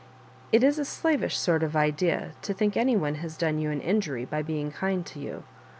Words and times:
"It 0.51 0.63
is 0.63 0.79
a 0.79 0.83
slavish 0.83 1.37
sort 1.37 1.61
of 1.61 1.75
idea 1.75 2.31
to 2.41 2.55
think 2.55 2.75
any 2.75 2.97
one 2.97 3.13
has 3.21 3.37
done 3.37 3.59
you 3.59 3.69
an 3.69 3.81
injury 3.81 4.25
by 4.25 4.41
be 4.41 4.59
ing 4.59 4.71
kind 4.71 5.05
to 5.05 5.19
you. 5.19 5.43